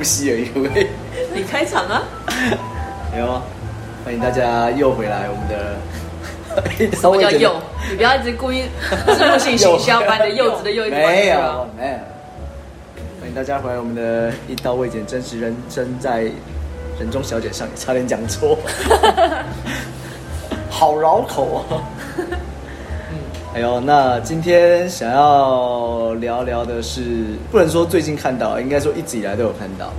[0.00, 0.50] 在呼吸而已。
[0.58, 0.86] 喂，
[1.34, 2.02] 你开场啊？
[3.16, 3.42] 有、啊，
[4.04, 5.76] 欢迎大家又回来我们的。
[6.96, 7.54] 什么叫柚？
[7.88, 8.64] 你不要一直故意
[9.16, 11.98] 植入性行销，把你的柚子的柚一直没有没有。
[13.20, 16.22] 欢迎大家回来我们的一刀未剪真实人生在
[16.98, 18.58] 人中小姐上，差点讲错，
[20.68, 21.78] 好绕口啊！
[23.52, 29.92] 嗯，哎呦，那今天想要聊聊的是，不能说最近看到，应该说一直以来都有看到，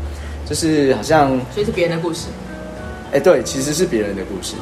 [0.45, 2.27] 就是好像，所以是别人的故事。
[3.13, 4.55] 哎，对，其实是别人的故事。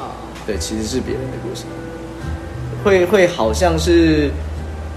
[0.47, 1.65] 对，其实是别人的故事，
[2.83, 4.31] 会会好像是，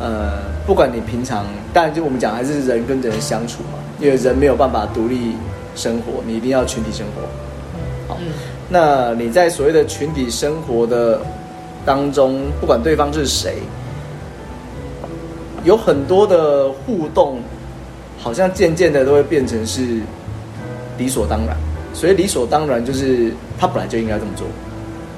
[0.00, 5.36] 呃，不管你平常，当然就我们讲还是人跟人相处嘛，因为人没有办法独立
[5.76, 7.22] 生活，你一定要群体生活。
[8.08, 8.32] 好，嗯、
[8.70, 11.20] 那你在所谓的群体生活的
[11.84, 13.56] 当中，不管对方是谁，
[15.64, 17.40] 有很多的互动，
[18.18, 20.00] 好像渐渐的都会变成是
[20.98, 21.56] 理所当然。
[21.94, 24.46] 所以理所当然就是他本来就应该这么做。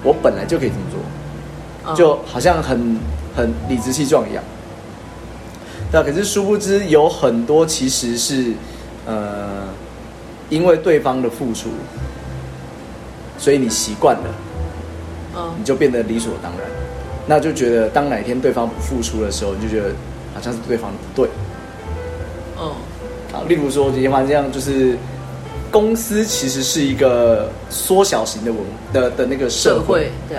[0.03, 2.98] 我本来就可以这么做，就好像很
[3.34, 4.45] 很理直气壮一样。
[5.91, 8.53] 那，可是殊不知有很多其实是，
[9.06, 9.62] 呃，
[10.50, 11.70] 因为对方的付出，
[13.39, 14.34] 所以你习惯了，
[15.56, 16.69] 你就变得理所当然，
[17.27, 19.95] 那就觉得当哪天对方不付出的时候，你就觉得
[20.34, 21.30] 好像是对方不对。
[22.60, 22.72] 嗯，
[23.32, 24.98] 好，例如说，今天这样就是。
[25.70, 28.60] 公司其实是一个缩小型的文
[28.92, 30.38] 的的那个社会，社会对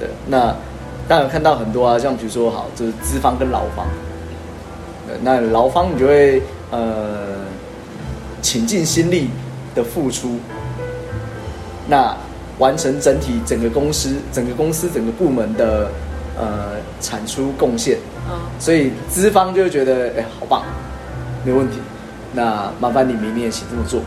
[0.00, 0.08] 对。
[0.26, 0.52] 那
[1.06, 3.86] 当然看到很多啊，像比如说好，就是资方跟劳方。
[5.22, 6.42] 那劳方你就会
[6.72, 7.44] 呃
[8.42, 9.30] 倾尽心力
[9.76, 10.40] 的付出，
[11.86, 12.12] 那
[12.58, 15.88] 完成整体整个公司整个公司整个部门的
[16.36, 17.96] 呃产出贡献。
[18.28, 18.38] 嗯。
[18.58, 20.62] 所以资方就会觉得哎，好棒，
[21.44, 21.78] 没问题。
[22.32, 24.00] 那麻烦你明年也请这么做。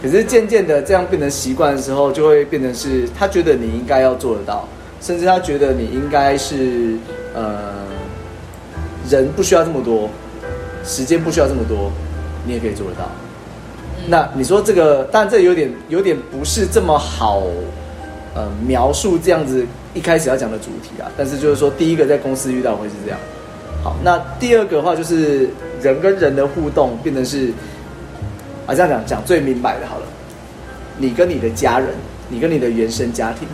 [0.00, 4.66] 可是渐渐的，这样变成习惯的时候，就会变成是他觉得你应该要做得到，
[5.00, 6.96] 甚至他觉得你应该是
[7.34, 7.74] 呃，
[9.10, 10.08] 人不需要这么多，
[10.84, 11.90] 时间不需要这么多，
[12.46, 13.08] 你也可以做得到。
[14.06, 17.42] 那你说这个，当然这有点有点不是这么好
[18.34, 21.10] 呃描述这样子一开始要讲的主题啊。
[21.16, 23.18] 但是就是说，第一个在公司遇到会是这样。
[23.82, 25.48] 好，那第二个的话就是
[25.80, 27.52] 人跟人的互动变成是。
[28.66, 30.04] 啊，这样讲讲最明白的，好了，
[30.98, 31.88] 你跟你的家人，
[32.28, 33.48] 你跟你的原生家庭，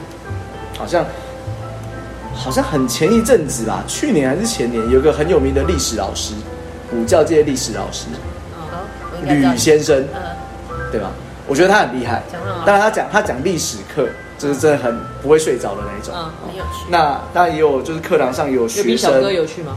[0.76, 1.06] 好像
[2.34, 6.34] 好像很前一阵子吧，去年还是前年，有个很有名的历史老师，
[6.90, 8.06] 古教界历史老师，
[9.22, 10.04] 吕先生，
[10.90, 11.12] 对吧？
[11.46, 12.20] 我觉得他很厉害，
[12.66, 14.08] 当然他讲他讲历史课，
[14.38, 16.86] 就是真的很不会睡着的那一种，嗯，很有趣。
[16.88, 19.76] 那当然也有，就是课堂上有学生，比小哥有趣吗？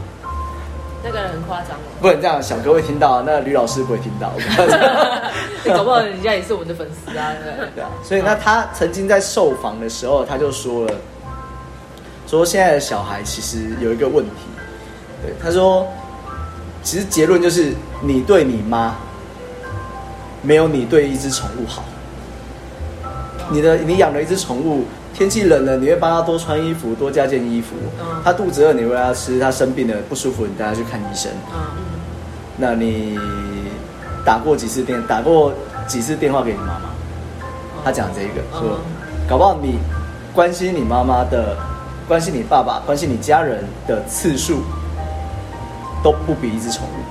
[1.04, 4.32] 那个人很夸张哦，不能这样，小哥会听到，那吕老师不会听到。
[5.64, 7.88] 搞不好人家也是我们的粉丝啊，对对啊。
[8.02, 10.94] 所以那他曾经在受访的时候，他就说了，
[12.26, 14.32] 说现在的小孩其实有一个问题，
[15.22, 15.86] 对，他说，
[16.82, 18.96] 其实结论就是你对你妈
[20.42, 21.84] 没有你对一只宠物好，
[23.50, 24.84] 你的你养了一只宠物。
[25.14, 27.74] 天气冷了，你会帮它多穿衣服，多加件衣服。
[27.98, 31.28] 嗯、他肚子饿，你喂它吃；它生病了不舒服，你带它去看医生。
[31.52, 31.58] 嗯、
[32.56, 33.18] 那你
[34.24, 35.02] 打过几次电？
[35.08, 35.52] 打过
[35.88, 36.82] 几次电话给你妈妈？
[37.40, 37.46] 嗯、
[37.84, 38.78] 他讲这个说，
[39.28, 39.80] 搞不好你
[40.32, 41.56] 关心你妈妈的，
[42.06, 44.62] 关心你爸爸，关心你家人的次数
[46.04, 47.02] 都不比一只宠物。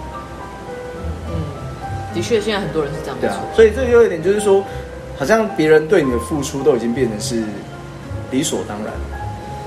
[1.27, 1.33] 嗯，
[2.15, 3.17] 的确，现在很多人是这样。
[3.19, 4.63] 对啊，所以这有一点就是说，
[5.17, 7.43] 好像别人对你的付出都已经变成是。
[8.29, 8.93] 理所当然，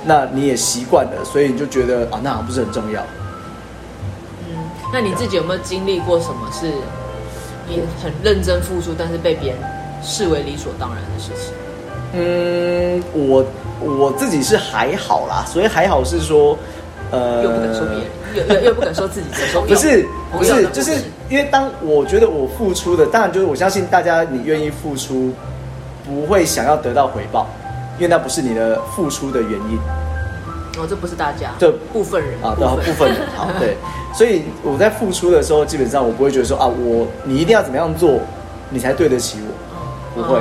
[0.05, 3.01] 那你也习惯了，所以你就觉得啊，那不是很重要。
[4.47, 4.55] 嗯，
[4.93, 6.67] 那你自己有没有经历过什么是
[7.67, 9.59] 你很认真付出，但是被别人
[10.03, 11.55] 视为理所当然的事情？
[12.13, 13.47] 嗯，我
[13.81, 16.59] 我自己是还好啦，所以还好是说，
[17.11, 19.29] 呃，又不敢说别人，又又又不敢说自己，
[19.67, 20.99] 不是不是，就是
[21.31, 25.33] 因为当我觉得我付出的，当然就是我相信大家，你愿意付出，
[26.05, 27.47] 不会想要得到回报。
[27.99, 29.79] 因为那不是你的付出的原因，
[30.79, 33.77] 哦，这不是大家，这部分人啊，对，部分人，好，对，
[34.17, 38.19] 所以我在付出的时候，基本上我不会觉得说啊，我你一定要怎么样做，
[38.71, 39.39] 你才对得起
[40.17, 40.41] 我，不会，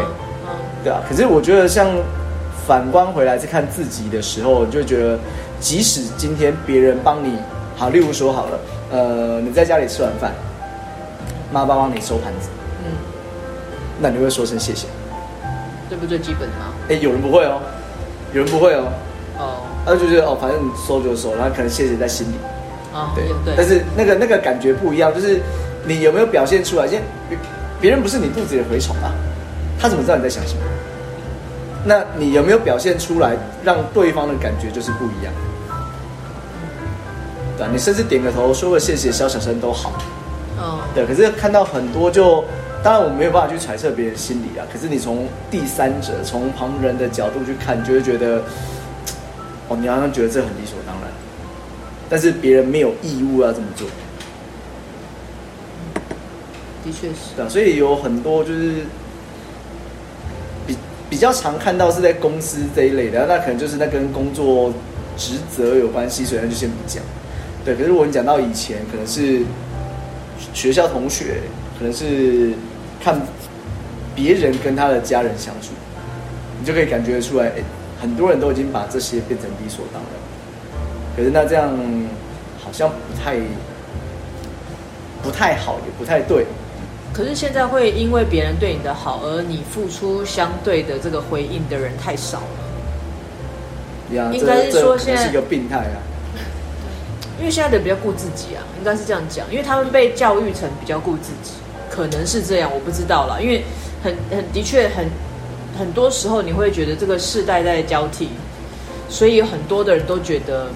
[0.86, 1.02] 对啊。
[1.10, 1.86] 可是我觉得，像
[2.66, 5.20] 反观回来再看自己的时候，你就觉得，
[5.60, 7.38] 即使今天别人帮你，
[7.76, 8.60] 好，例如说好了，
[8.92, 10.32] 呃，你在家里吃完饭，
[11.52, 12.50] 妈妈帮你收盘子，
[12.86, 12.92] 嗯，
[14.00, 14.88] 那你会说声谢谢。
[15.90, 16.20] 这不最？
[16.20, 16.74] 基本的吗？
[16.90, 17.60] 哎，有人不会哦，
[18.34, 18.84] 有人不会哦。
[19.38, 22.36] 哦，他就觉得哦，反正你收就收，然后可能谢谢在心里。
[22.94, 23.54] 啊，对对。
[23.58, 25.40] 但是那个那个感觉不一样，就是
[25.86, 26.88] 你有没有表现出来？
[26.88, 27.02] 先
[27.82, 29.12] 别人不是你肚子里的蛔虫啊，
[29.80, 30.62] 他怎么知道你在想什么？
[31.86, 35.34] 那你有没有表现出来，让对方的感觉就是不一样？
[37.58, 39.94] 对，你甚至点个头，说个谢谢，小小声都好。
[40.62, 41.06] 嗯，对。
[41.06, 42.44] 可是看到很多就，
[42.84, 44.66] 当然我们没有办法去揣测别人心理啊。
[44.72, 48.44] 可是你从第三者、从旁人的角度去看，就会觉得，
[49.68, 51.10] 哦，你好像觉得这很理所当然，
[52.10, 53.88] 但是别人没有义务要这么做。
[56.84, 57.36] 的确是。
[57.36, 58.76] 对啊，所以有很多就是
[60.66, 60.78] 比
[61.10, 64.74] 比较常看到是在公司这一类的，那可能就是那跟工作
[65.18, 67.04] 职责有关系，所以那就先不讲。
[67.66, 69.42] 对，可是如果你讲到以前，可能是
[70.54, 71.42] 学校同学，
[71.78, 72.54] 可能是
[73.04, 73.20] 看
[74.16, 75.70] 别人跟他的家人相处，
[76.60, 77.64] 你就可以感觉出来，哎，
[78.02, 80.12] 很多人都已经把这些变成理所当然。
[81.16, 81.70] 可是那这样
[82.64, 83.38] 好像不太
[85.22, 86.46] 不太好，也不太对。
[87.14, 94.16] 可是现在会因为别人对你的好，而你付出相对的这个回应的人太少了。
[94.16, 95.98] 呀，应该是说现在是一个病态啊。
[97.40, 101.54] 因为现在的人比较顾自己啊，应该是这样讲，因为他们被教育成比较顾自己，
[101.90, 103.38] 可能是这样，我不知道啦。
[103.42, 103.64] 因为
[104.04, 105.08] 很很的确很
[105.78, 108.30] 很多时候你会觉得这个世代在交替，
[109.08, 110.68] 所以很多的人都觉得。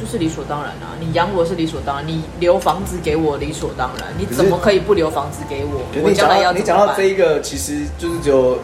[0.00, 0.96] 就是理所当然啊！
[0.98, 5.82] 你养我是理所当然，你留房子给我理所当然，你怎么可以不留房子给我？
[6.02, 8.58] 我将来要你讲到这一个，其实就是只有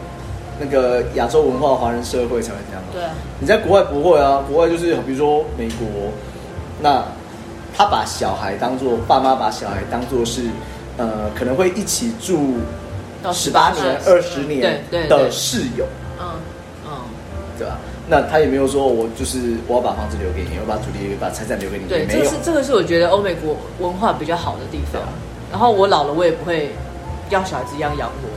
[0.59, 2.83] 那个亚洲文化华人社会才会这样。
[2.91, 5.87] 对啊，你在国外不会啊，国外就是比如说美国，
[6.81, 7.05] 那
[7.79, 10.43] 他把小孩当做爸妈把小孩当做是
[10.97, 12.57] 呃可能会一起住
[13.33, 15.87] 十八年、二十年的室友。
[16.21, 16.27] 嗯
[16.85, 16.91] 嗯，
[17.57, 17.79] 对吧？
[18.11, 21.85] 那他也没有说，我就是我要把房子留给你，我把土地、把财产留给你。
[21.87, 25.01] 对，这个是这个是我觉得欧美国文化比较好的地方。
[25.53, 26.73] 然后我老了，我也不会
[27.31, 28.29] 要小孩子一样养我。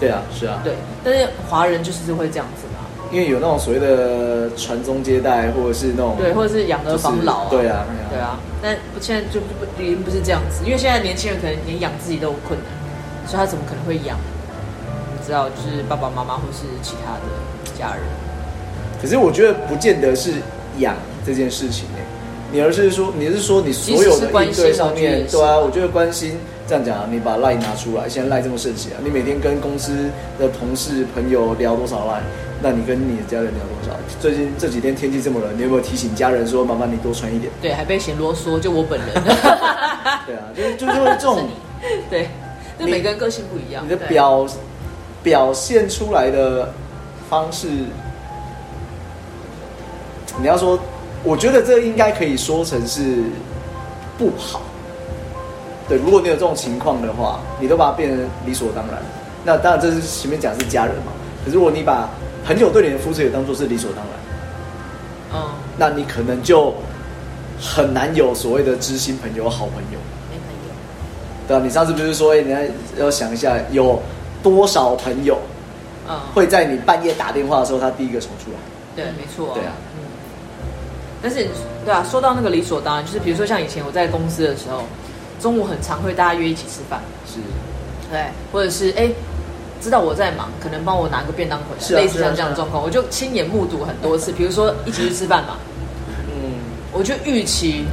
[0.00, 0.60] 对啊，是啊。
[0.64, 0.72] 对，
[1.04, 2.65] 但是华人就是会这样子嘛。
[3.12, 7.48] 因为有那种所谓的传宗接代，或者是那种对，或者是养儿防老。
[7.48, 8.38] 对啊，对啊。
[8.62, 14.18] 但现在就不已经不是这样子，因为现在年轻人可能连养自己都有困难，所以他怎么可能会养？
[15.18, 18.02] 你知道，就是爸爸妈妈或是其他的家人。
[19.00, 20.32] 可是我觉得不见得是
[20.78, 20.94] 养
[21.24, 22.02] 这件事情哎，
[22.50, 32.20] 你而是说你是说你所有的应对上面，对啊，我觉得关心这样讲啊，你把赖拿出来，现在赖这么盛行啊，你每天跟公司的同事朋友聊多少赖？
[32.62, 33.96] 那你跟你的家人聊多少？
[34.18, 37.52] 最近这几天天气这么冷，你有没有提醒家人说麻烦你多穿一点？
[37.60, 39.08] 对，还被嫌啰嗦，就我本人。
[40.26, 41.48] 对啊，就 是就是这种，
[42.10, 42.28] 对，
[42.78, 44.46] 就每个人个性不一样，你的表
[45.22, 46.72] 表现出来的
[47.28, 47.68] 方式。
[50.40, 50.78] 你要说，
[51.22, 53.22] 我觉得这应该可以说成是
[54.18, 54.62] 不好。
[55.88, 58.96] 对，如果你有这种情况的话，你都把它变成理所当然。
[59.44, 61.12] 那当然，这是前面讲的是家人嘛。
[61.44, 62.08] 可是如果你把
[62.44, 64.14] 朋友对你的付出也当做是理所当然，
[65.34, 66.74] 嗯，那你可能就
[67.60, 69.98] 很难有所谓的知心朋友、好朋友。
[70.28, 70.74] 没朋友。
[71.46, 72.58] 对啊，你上次不是说，哎，你要
[73.04, 74.02] 要想一下，有
[74.42, 75.38] 多少朋友，
[76.08, 78.56] 嗯，会在你半夜打电话的时候，他第一个冲出来。
[78.96, 79.54] 对，没错。
[79.54, 79.72] 对啊。
[81.22, 81.46] 但是，
[81.84, 84.82] 对啊，说到那个理所当然，就是比如说像以前我在公司的时候，
[85.40, 87.38] 中午很常会大家约一起吃饭，是，
[88.10, 89.10] 对，或者是哎，
[89.80, 94.32] 知道我在忙，可能帮我拿个便当回来，是啊、类似像这样的状况，我就亲眼目睹很多次。
[94.32, 95.56] 比如说一起去吃饭嘛，
[96.28, 96.52] 嗯，
[96.92, 97.84] 我就预期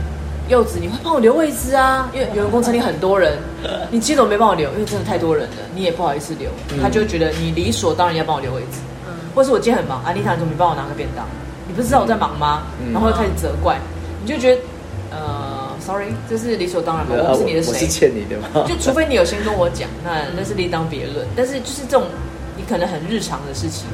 [0.50, 3.38] 柚子你会帮我留位置啊，因为有人工程里很多人，
[3.92, 4.70] 你今天怎么没帮我留？
[4.74, 11.26] 因为真的太多人了，你也不好意思留，嗯、他就觉得你理所当然要帮我留位置，嗯，或是我今天很忙，安妮塔，你怎么没帮我拿个便当？
[11.68, 12.64] 你不是知道我在忙吗？
[12.92, 13.80] 然后会开始责怪，
[14.22, 14.68] 你就觉得，呃
[15.86, 17.16] ，sorry，这是理所当然嘛？
[17.18, 17.72] 我不是你的谁？
[17.72, 18.66] 我是欠你的吗？
[18.68, 21.28] 就除非你有先跟我讲，那那是另当别论。
[21.36, 22.08] 但是就是这种
[22.56, 23.88] 你可能很日常的事情，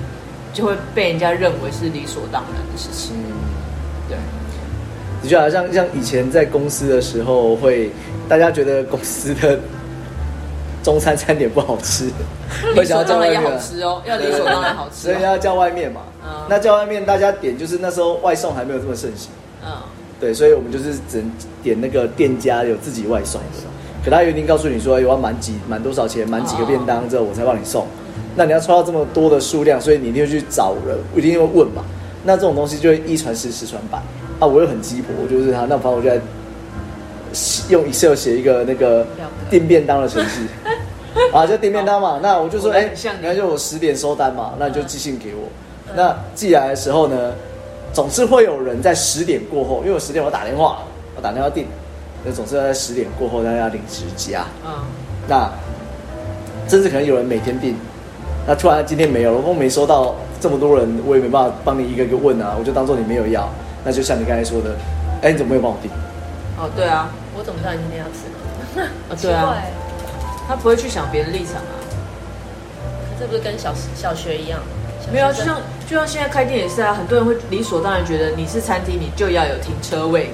[0.53, 3.15] 就会被人家认为是理所当然的事情。
[4.07, 4.17] 对，
[5.21, 7.89] 你就好像像以前在公司的时候，会
[8.27, 9.59] 大家觉得公司的。
[10.81, 12.09] 中餐餐点不好吃，
[12.73, 15.99] 理所当然也好吃哦，要理所当然好吃， 所以要叫外面嘛。
[16.47, 19.29] 那叫外面大家点，就是那时候外送还没有这么盛行。
[19.61, 19.73] 嗯，
[20.19, 21.31] 对，所以我们就是只能
[21.63, 23.47] 点那个店家有自己外送的。
[24.03, 27.85] 可他一定告诉你说，要满几满多少钱，满几个便当之后我才帮你送。
[28.35, 31.83] 那你要抽到这么多的数量，所以你一定会去找人，一定会问嘛。
[32.23, 33.97] 那这种东西就会一传十，十传百
[34.39, 34.47] 啊！
[34.47, 36.19] 我又很鸡婆，我就是他，那反正我就在
[37.69, 39.05] 用 Excel 写一个那个
[39.49, 40.47] 订便当的程序。
[41.33, 45.47] 啊，就订便当嘛，那我就说，哎，你看就我十点收单嘛，那你就寄信给我。
[45.95, 47.33] 那寄来的时候呢，
[47.93, 50.79] 总是会有人在十点过后，因为我十点我打电话，
[51.15, 51.67] 我打电话订，
[52.23, 54.45] 那总是要在十点过后大家临时加。
[54.65, 54.71] 嗯，
[55.27, 55.49] 那
[56.67, 57.75] 甚至可能有人每天订，
[58.47, 63.49] 那突然今天没有了，我没收到这么多人，我也没办法帮你一个一个问啊，我就当做你没有要。
[63.83, 64.75] 那就像你刚才说的，
[65.21, 65.89] 哎，你怎么没有帮我订？
[66.57, 68.27] 哦，对啊，我怎么知道你今天要吃
[68.75, 68.87] 呢？
[69.09, 69.55] 啊，对啊，
[70.47, 71.79] 他不会去想别的立场啊。
[73.19, 74.59] 这不是跟小小学一样？
[75.11, 75.57] 没有啊，就像
[75.89, 80.29] 就像现在开店也是啊，很多人会理所当然觉得你是餐厅，你就要有停车位。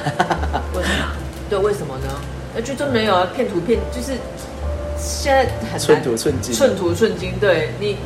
[0.72, 1.12] 为什么？
[1.50, 2.08] 对，为什么呢？
[2.54, 4.12] 那就真没有啊，骗图骗就是
[4.96, 7.98] 现在很寸土寸金，寸土寸金，对你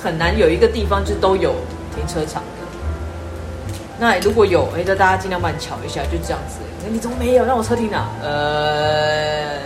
[0.00, 1.56] 很难有一个地方就都有
[1.92, 2.62] 停车场的。
[3.98, 6.60] 那如果有，哎，那大家尽量帮你瞧一下，就这样子。
[6.88, 8.06] 你怎么没有让我车停哪？
[8.22, 9.58] 呃，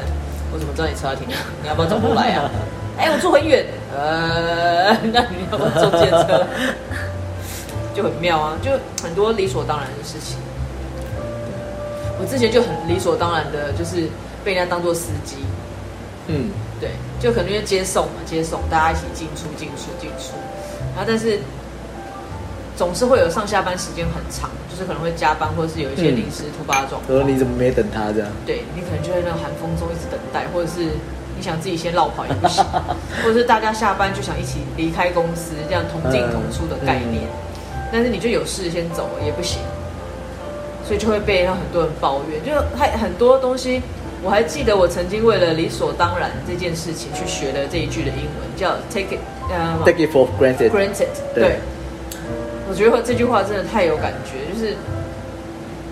[0.55, 1.37] 我怎么知道你车要停哪？
[1.61, 2.51] 你要不要走过来啊？
[2.97, 3.67] 哎，我住很远。
[3.97, 6.47] 呃，那你要不要坐电车？
[7.95, 8.71] 就很妙啊，就
[9.03, 10.37] 很多理所当然的事情。
[12.21, 14.09] 我之前就很理所当然的，就是
[14.45, 15.37] 被人家当做司机。
[16.29, 16.51] 嗯，
[16.81, 20.35] 对，就可能因为接送嘛，接送大家一起进出进出进出，
[20.95, 21.39] 然后但是
[22.77, 27.07] 总是会有上下班时间很长，就是可能会加班，或者是有一些临时突发状况。
[27.07, 28.29] 说、嗯、你怎么没等他这样？
[28.45, 30.91] 对，你可能就在那寒风中一直等待，或者是
[31.37, 32.65] 你想自己先落跑也不行，
[33.23, 37.25] 或者是大家下班就想一起离开公司，这样同进同出的概念。
[37.25, 37.37] 嗯
[37.75, 39.61] 嗯、但是你就有事先走了也不行。
[40.87, 43.83] 所以就会被让很多人抱怨，就还很多东西。
[44.23, 50.71] 我还记得我曾经为了理所当然这件事情去学了这一句的英文，叫 take it，呃，take it for granted。
[50.71, 51.43] granted，对。
[51.43, 51.57] 对
[52.69, 54.77] 我觉得这句话真的太有感觉，就是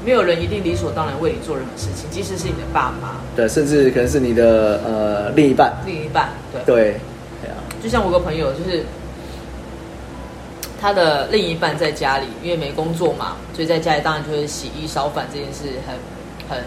[0.05, 7.01] 没有人一定理所当然为你做任何事情，即使是你的爸妈，对，甚至可能是你的呃另一半，另一半，对，对，
[7.43, 7.57] 对啊。
[7.83, 8.85] 就像我个朋友，就是。
[10.81, 15.97] 他的另一半在家里，因为没工作嘛，所以在家里当然就是洗衣烧饭这件事很
[16.47, 16.63] 很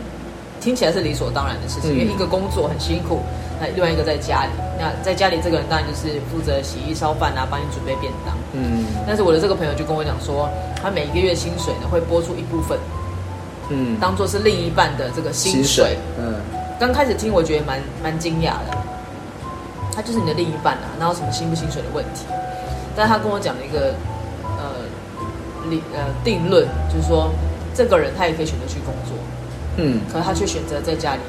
[0.60, 1.92] 听起来是理所当然的事情。
[1.92, 3.22] 嗯、因为一个工作很辛苦，
[3.62, 8.36] 那另外一个在家里，那在家里这个人当然就是负责洗衣烧饭啊，帮你准备便当。
[8.54, 8.88] 嗯。
[9.06, 10.50] 但是我的这个朋友就跟我讲说，
[10.82, 12.76] 他每一个月薪水呢会拨出一部分，
[13.70, 15.64] 嗯，当做是另一半的这个薪水。
[15.64, 16.36] 薪水嗯。
[16.80, 18.78] 刚开始听我觉得蛮蛮惊讶的，
[19.92, 22.26] 他就是你的另一半啊，哪有什么薪不薪水的问题？
[22.96, 23.96] 但是他跟我讲了一个，
[24.60, 24.86] 呃，
[25.72, 27.32] 理呃定论，就是说，
[27.74, 29.18] 这个人他也可以选择去工作，
[29.78, 31.22] 嗯，可是他却选择在家里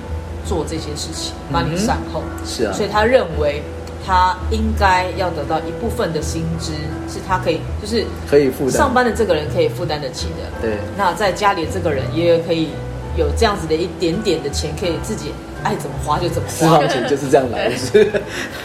[0.45, 3.63] 做这些事情，帮你善后，嗯、是啊，所以他认为
[4.09, 6.73] 他应该要得到一部分的薪资，
[7.13, 12.71] 是他可以就是可以负担上班的这个人可以负担得起的，对，那在家里的这个人也可以
[13.19, 17.75] 有这样子的一点点的钱，可以自己爱怎么花就怎么花，私房钱就是这样来的，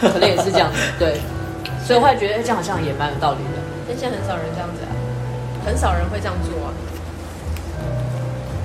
[0.00, 1.20] 可能也是这样子，对。
[1.86, 4.92] 所以我会觉得这样好像也蛮有道理的，但现在很少人这样子啊，
[5.66, 6.72] 很少人会这样做啊。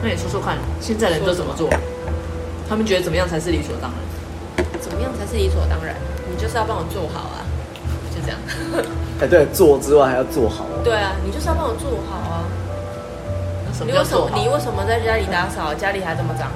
[0.01, 1.69] 那你说说看，现在人都怎么做？
[2.69, 4.65] 他们觉得怎么样才是理所当然？
[4.79, 5.93] 怎么样才是理所当然？
[6.39, 7.43] 你就是要帮我做好啊，
[8.15, 8.39] 就这样。
[9.19, 10.79] 哎，对，做之外还要做好啊。
[10.85, 12.47] 对啊，你就是要帮我做好啊。
[13.85, 14.29] 你为什么？
[14.33, 16.47] 你为什么在家里打扫，家里还这么脏？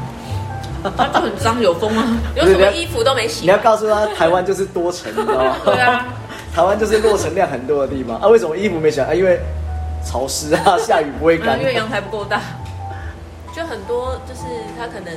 [0.95, 3.41] 他就很脏有风啊， 有什么衣服都没洗。
[3.41, 5.57] 你要告诉他，台湾就是多尘，你知道吗？
[5.65, 6.05] 对啊。
[6.55, 8.27] 台湾就是落尘量很多的地方啊！
[8.27, 9.13] 为什么衣服没洗啊？
[9.13, 9.37] 因为
[10.05, 11.59] 潮湿啊，下雨不会干。
[11.59, 12.39] 因为阳台不够大，
[13.53, 14.41] 就很多就是
[14.77, 15.11] 他可能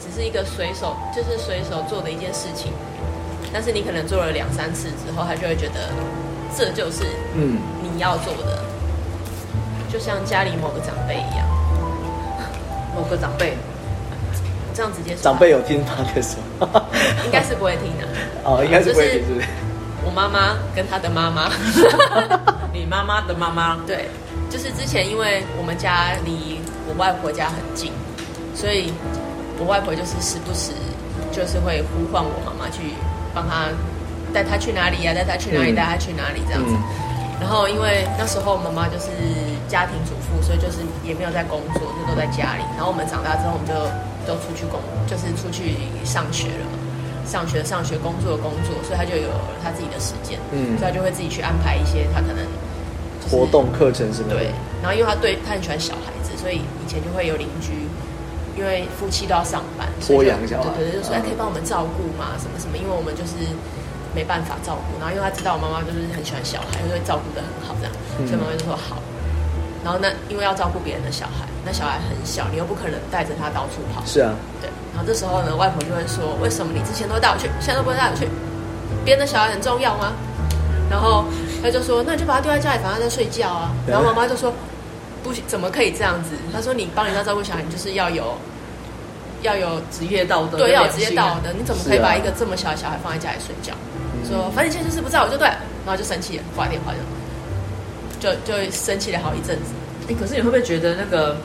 [0.00, 2.72] 只是一个随手，就是随手做的一件事情，
[3.52, 5.90] 但是你可能做了两三次之后，他就会觉得
[6.56, 7.04] 这就是
[7.34, 7.58] 嗯。
[7.82, 11.46] 你要做的，嗯、就像家里某个长辈一样，
[12.96, 13.54] 某个长辈。
[14.72, 16.38] 这样直接说长辈有听他的说，
[17.26, 18.06] 应该是不会听的。
[18.44, 19.46] 哦，应该是不会听，是不是？
[20.02, 21.50] 我妈妈跟她的妈妈，
[22.72, 24.08] 你妈妈的妈妈，对，
[24.48, 27.92] 就是之前因为我们家离我外婆家很近，
[28.54, 28.94] 所以
[29.58, 30.72] 我外婆就是时不时
[31.32, 32.94] 就是会呼唤我妈妈去
[33.34, 33.68] 帮他
[34.32, 36.74] 带他去哪里呀、啊，带他去哪里，带他去哪里这样子。
[37.40, 39.08] 然后因为那时候妈妈就是
[39.68, 42.62] 家庭主妇，所以就是也没有在工作，就都在家里。
[42.76, 43.74] 然后我们长大之后，我们就
[44.26, 46.66] 都出去工，就是出去上学了。
[47.26, 49.30] 上学、上学，工作、工作，所以他就有
[49.62, 52.42] 他自己的时间，嗯，所以他就会自己去安排一些他可能、
[53.22, 54.34] 就是、活动、课程什么的。
[54.34, 54.50] 对，
[54.82, 57.86] 然后因为他对他很喜欢小孩子，所以以前就会有邻居，
[58.60, 62.36] 因为夫妻都要上班，托养小孩，对对，就说哎，可以帮我们照顾嘛？
[62.36, 62.76] 什么什么？
[62.76, 63.32] 因为我们就是
[64.14, 67.92] 没办法照顾，然后因为他知道我妈妈就是很喜欢小孩，就会照顾得很好，这样，
[68.28, 69.00] 所以妈妈就说好。
[69.82, 74.68] 然后那因为要照顾别人的小孩，那小孩很小，你又不可能带着他到处跑，是啊，对。
[74.92, 78.28] 然后这时候呢，外婆就会说：“为什么你之前都会带我去，现在都不会带我去？
[79.08, 80.12] 别人的小孩很重要吗？”
[80.90, 81.24] 然后
[81.62, 84.52] 他就说：“那你就把他丢在家里，反正他在睡觉啊。”然后妈妈就说
[85.24, 88.36] ：“不行，怎么可以这样子？”他说：“你帮人家照顾小孩，你就是要有
[89.42, 91.50] 要有职业道德，对，要有职业道德。
[91.56, 93.72] 你怎么可以把一个这么小的小孩放在家里睡觉？
[94.28, 95.46] 说反正现在就是不在，我就对，
[95.84, 96.92] 然后就生气了，挂电话
[98.20, 99.72] 就就就生气了好一阵子。
[100.08, 101.36] 哎，可是你会不会觉得那个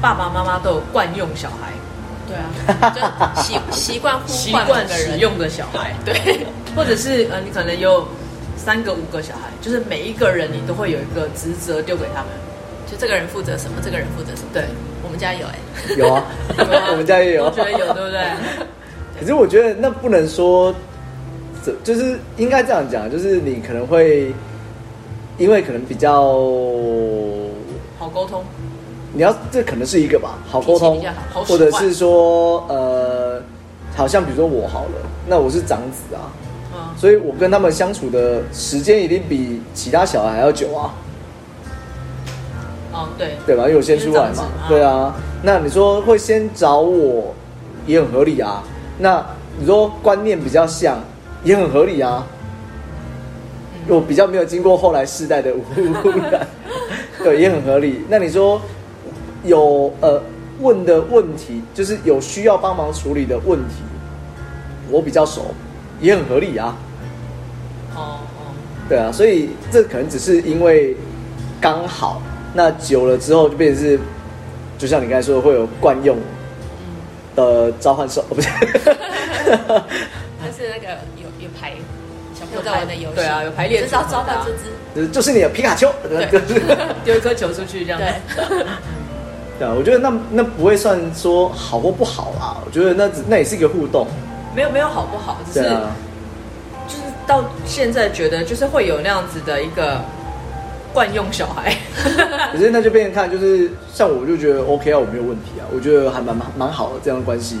[0.00, 1.72] 爸爸妈妈都有惯用小孩？
[2.26, 8.06] 对啊， 就习习惯习惯使用的小孩，对，或者是呃，你可能有
[8.56, 12.26] 三个五个小孩，就是每一个人你都会有一个职责丢给他们，
[12.90, 14.48] 就这个人负责什么，这个人负责什么。
[14.52, 14.64] 对，
[14.97, 15.58] 我们家有哎，
[15.96, 16.24] 有啊，
[16.92, 18.20] 我们家也有，我觉得有，对不对？
[19.18, 20.72] 可是我觉得那不能说，
[21.64, 24.32] 这就是应该这样讲，就是你可能会
[25.36, 26.22] 因为可能比较
[27.98, 28.44] 好沟通。
[29.12, 33.42] 你要这可能是一个吧，好沟通，或者是说呃，
[33.96, 36.30] 好像比如说我好了，那我是长子啊，
[36.72, 40.94] 嗯，所以我跟他们相处的时间一定比其他小孩还要久啊。
[42.98, 43.64] 哦，对，对吧？
[43.64, 45.14] 因为我先出来嘛，对啊。
[45.42, 47.34] 那你说会先找我，
[47.86, 48.62] 也很合理啊。
[48.98, 49.24] 那
[49.58, 50.98] 你说观念比较像，
[51.44, 52.26] 也很合理啊。
[53.86, 55.62] 我比较没有经过后来世代的 污
[56.30, 56.46] 染，
[57.22, 58.04] 对，也很合理。
[58.08, 58.60] 那你说？
[59.44, 60.20] 有呃
[60.58, 63.76] 问的问题，就是有需要帮忙处理的问题，
[64.90, 65.54] 我比较熟，
[66.00, 66.76] 也很合理啊。
[67.94, 68.50] 哦哦，
[68.88, 70.96] 对啊，所以这可能只是因为
[71.60, 72.20] 刚好，
[72.58, 74.00] 那久了之后就变成是，
[74.78, 76.18] 就像你刚才说的，会有惯用
[77.36, 78.48] 的召唤兽，不是？
[79.46, 81.74] 但是那个有有排
[82.34, 86.26] 小朋友在玩的游戏，对啊，有排列，就是要召唤这只，就是你的皮卡丘，对，
[87.04, 88.12] 丢一颗球出去这样，对。
[89.60, 92.56] 对啊，我觉得那那不会算说好或不好啦。
[92.66, 94.04] 我觉得那那也是一个互动，
[94.56, 95.94] 没有没有好不好，只是、啊、
[96.88, 100.00] 就是到现在觉得就是会有那样子的一个
[100.92, 101.74] 惯用小孩。
[102.52, 107.58] 可是那就变成看，就是像我就觉得 OK 啊，我没有问题啊，我觉得还蛮蛮蛮好的这样的关系，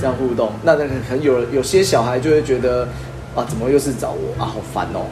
[0.00, 0.48] 这样互动。
[0.54, 2.86] 嗯、那那可能有有些小孩就会觉得
[3.34, 5.06] 啊，怎么又是找我啊，好烦哦，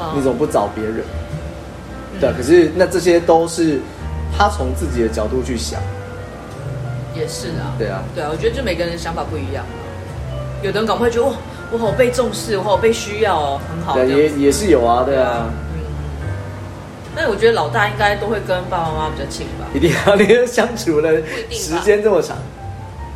[0.00, 1.02] 嗯、你怎么不找别人？
[2.20, 3.78] 对、啊，可是那这些都是。
[4.38, 5.80] 他从自己的角度去想，
[7.16, 9.66] 也是啊，对啊，对啊，我觉得就每个人的想法不一样。
[10.62, 11.34] 有的人可能会觉得哇，
[11.72, 13.94] 我好被重视，我好被需要哦，很好。
[13.94, 15.50] 对，也也是有啊，对啊。
[15.50, 15.52] 嗯。
[17.14, 19.66] 但我觉得老大应该都会跟爸爸妈妈比较亲吧？
[19.74, 22.36] 一定啊，你相处的时间这么长，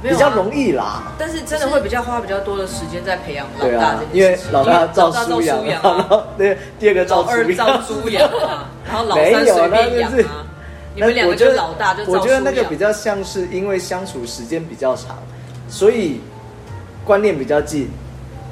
[0.03, 1.13] 比较容易啦。
[1.17, 8.29] 但是真的会比较花比较多的时间在培养老大，因为老大照书养，然后对第二个照二照猪养，
[8.87, 10.45] 然后老三随便养啊。
[10.97, 15.17] 你们两个就老大就，我觉得那个比较像是因为相处时间比较长，
[15.69, 16.21] 所以
[17.05, 17.91] 观念比较近。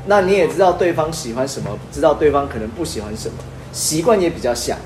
[0.05, 3.35] 那你也知道对方喜欢什么，知道对方可能不喜欢什么，
[3.73, 4.77] 习惯也比较像。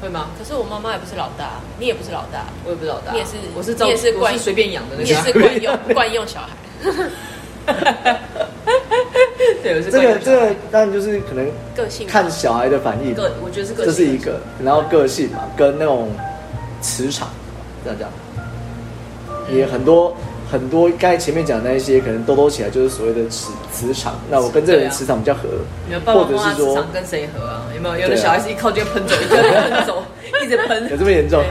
[0.00, 0.28] 会吗？
[0.38, 6.48] 可是我妈妈也不是老大，你也不是老大，我也不是老大，你也是，我是你也是惯随便养的那个，你也是惯用惯用小孩。
[9.62, 16.10] 对，这个这个当然就是可能个性看小孩的反应，个我觉得是个性，这是一个，然后个性嘛，跟那种。
[16.80, 17.28] 磁场，
[17.82, 18.08] 这样讲，
[19.52, 20.16] 也很多
[20.50, 20.88] 很多。
[20.98, 24.18] 刚才前面讲的那一些，可能兜兜起来就是所谓的磁磁场。
[24.30, 25.42] 那我跟这个人磁场比较合，
[26.06, 27.62] 或者是说跟谁合啊？
[27.74, 27.96] 有没有？
[27.98, 30.02] 有的小孩是一靠近就喷走，一个喷走，
[30.42, 31.42] 一直喷， 有这么严重？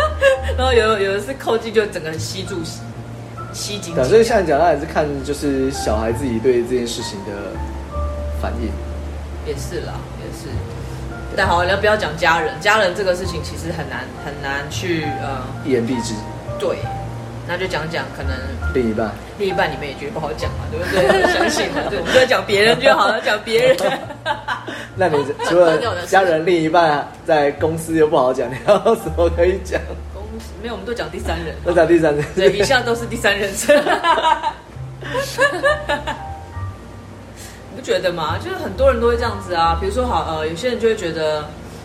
[0.56, 2.80] 然后有有的是靠近就整个人吸住吸
[3.52, 3.94] 吸紧。
[4.04, 7.32] 所以像你讲，那也是看就是小孩自己对这件事情的
[8.40, 8.70] 反应。
[9.46, 10.48] 也是啦，也是。
[11.36, 12.52] 但好，你要不要讲家人？
[12.60, 16.14] 家人这个事情其实很难很难去呃一言蔽之。
[16.58, 16.78] 对，
[17.48, 18.30] 那就讲讲可能
[18.74, 21.32] 另一半，另一半你们也觉得不好讲嘛，对不对？
[21.32, 23.74] 相信嘛，对，我们就要讲别人就好了， 讲别人。
[24.94, 29.80] 那你除了家人、另一半，在公司又不好讲，你还有什么可以讲？
[30.12, 33.74] 公司没有，我们都讲第三人，都讲第三人，对，以下都是第三人称。
[37.70, 38.36] 你不觉得吗？
[38.44, 39.78] 就是很多人都会这样子啊。
[39.80, 41.42] 比如说，好呃，有些人就会觉得，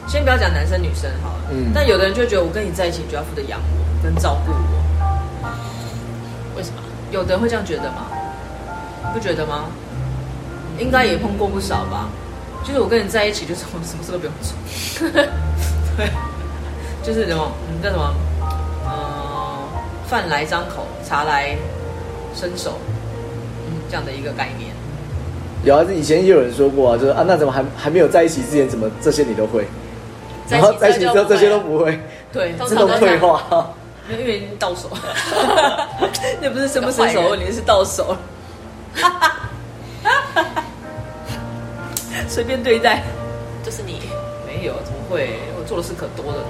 [0.07, 4.72] 先不要讲男生女生好了，嗯，但有的人就会觉得，我跟你在一起，你就要负责养我跟照顾我。
[6.55, 6.77] 为什么？
[7.11, 8.07] 有的人会这样觉得吗？
[9.13, 9.65] 不觉得吗？
[10.79, 12.09] 应该也碰过不少吧。
[12.63, 15.09] 就是我跟你在一起，就是我什么事都不用做。
[15.97, 16.09] 对，
[17.03, 18.15] 就是什么，嗯，叫什么？
[18.85, 19.59] 呃，
[20.07, 21.55] 饭来张口，茶来
[22.33, 22.79] 伸手，
[23.67, 24.71] 嗯，这样的一个概念。
[25.63, 29.67] 有啊，以前也有人说过啊，就是啊，那怎么还还没有在一起之前，怎么这些你都会？
[30.49, 31.99] 然后在一起之后这些都不会，
[32.31, 33.73] 对，自动退化。
[34.09, 34.89] 因为已经到手，
[36.41, 38.15] 那不是伸不伸手问题，是到手。
[42.27, 43.03] 随便对待，
[43.63, 44.01] 就是你
[44.45, 45.39] 没有，怎么会？
[45.57, 46.45] 我做的事可多了呢。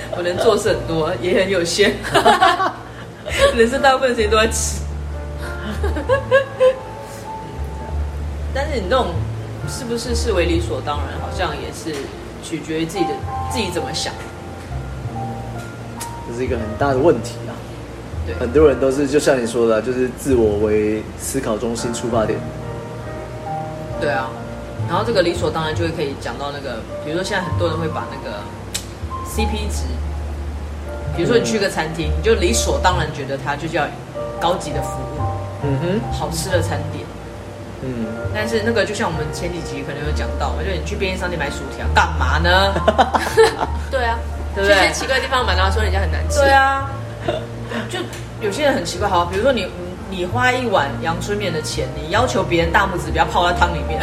[0.16, 1.96] 我能做事很多，也很有限。
[3.56, 4.80] 人生大部分时间都在吃。
[8.54, 9.14] 但是你那种
[9.68, 11.96] 是不是视为理所当然，好像也是
[12.42, 13.10] 取决于自己的
[13.50, 14.12] 自己怎么想。
[16.38, 17.52] 这是一个很大的问题啊。
[18.24, 22.38] 对，很多人都是就像你说的，就是自我为思考中心出发点。
[24.00, 24.30] 对啊，
[24.88, 28.36] 然后这个理所当然就会可以讲到那个，比如说现在很多人会把那个
[29.26, 29.82] CP 值，
[31.16, 33.84] 比如说你去个餐厅，你就理所当然觉得它就叫
[34.40, 35.20] 高级的服务，
[35.64, 37.04] 嗯哼，好吃的餐点，
[37.82, 42.72] 嗯，但是那个就像我们前几集可能有讲到，就你去便利商店买薯条干嘛呢？
[43.90, 44.16] 对啊，
[44.58, 44.74] 对不对？
[44.74, 46.40] 去些奇怪的地方买，然后说人家很难吃。
[46.40, 46.90] 对啊，
[47.88, 47.98] 就
[48.40, 49.68] 有些人很奇怪，好，比如说你。
[50.10, 54.00] 你花一碗阳春面的钱，你要求别人大拇指不要泡在汤里面，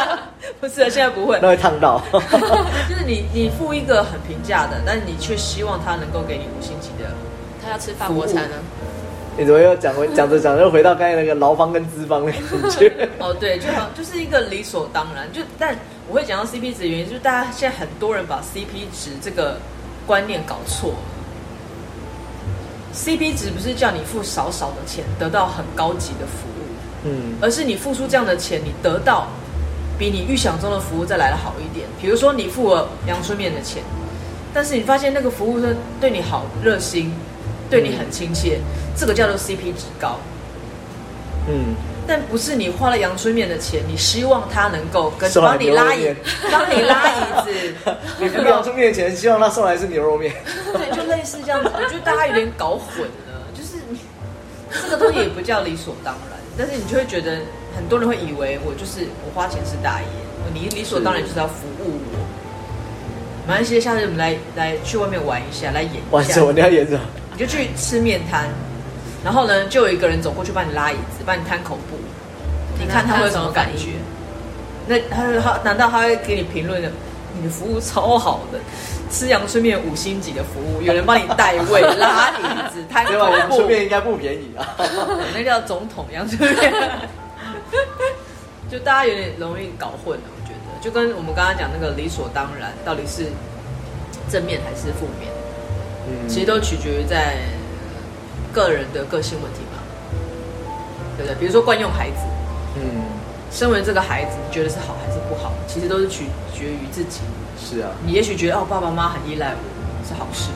[0.58, 2.00] 不是啊，现在不会，那会烫到。
[2.88, 7.10] 就是你，你付一个很平价的，但是你却希望他能够给你五星级的，
[7.62, 8.56] 他要吃法国餐呢？
[9.36, 12.90] 你怎么又讲回讲着讲着又回到刚才那个劳方跟资方的感觉？
[13.20, 15.30] 哦，对，就好，就是一个理所当然。
[15.34, 15.76] 就但
[16.08, 19.58] 我会讲到 CP 值的原因，就是大家现在很多人把 CP 值这个
[20.06, 20.96] 观念搞错了。
[22.94, 29.28] CP 值不是叫你付少少的钱得到很高级的服务，嗯，而是你付出这样的钱，你得到
[29.98, 31.86] 比你预想中的服务再来的好一点。
[32.00, 33.82] 比如说你付了阳春面的钱，
[34.52, 37.14] 但是你发现那个服务生对你好热心，
[37.70, 40.18] 对你很亲切，嗯，这个叫做 CP 值高。
[41.48, 41.74] 嗯，
[42.06, 46.14] 但不是你花了阳春面的钱，你希望他能够跟帮你拉椅，
[46.50, 47.74] 帮你拉椅子。
[48.18, 50.34] 你付阳春面的钱，希望他送来是牛肉面。
[50.72, 53.42] 对，就类似这样子，我觉得大家有点搞混了。
[53.54, 53.98] 就是你
[54.82, 57.38] 这个东西也不叫理所当然，但是你就会觉得
[57.76, 60.06] 很多人会以为我就是我花钱是大爷，
[60.52, 62.18] 你理所当然就是要服务我。
[63.46, 66.02] 没关系，下次我们来来去外面玩一下，来演一下。
[66.10, 66.52] 玩什么？
[66.52, 67.00] 你要演什么？
[67.32, 68.48] 你就去吃面摊。
[69.24, 71.96] 然后呢，就有一个人走过去帮你拉椅子，帮你摊口布，
[72.78, 73.90] 你看他会有什么感觉？
[74.88, 76.90] 那他他难道他会给你评论的？
[77.34, 78.58] 你的服务超好的，
[79.10, 82.42] 吃阳春面五星级的服务，有人帮你代位、拉椅
[82.74, 83.36] 子、 摊口布。
[83.38, 84.76] 阳春面应该不便宜啊，
[85.34, 86.72] 那叫总统阳春面。
[88.70, 93.26] 就大家有点容易搞混了，我觉得，就跟我们刚刚讲那个理所当然，到底是
[94.30, 95.32] 正面还是负面？
[96.08, 97.36] 嗯，其实都取决于在。
[98.52, 99.78] 个人的个性问题嘛，
[101.16, 101.34] 对不对？
[101.40, 102.18] 比如说惯用孩子，
[102.76, 102.82] 嗯，
[103.50, 105.52] 身为这个孩子，你觉得是好还是不好？
[105.66, 107.20] 其实都是取决于自己。
[107.58, 109.58] 是啊，你也许觉得哦，爸爸妈妈很依赖我，
[110.06, 110.50] 是好事。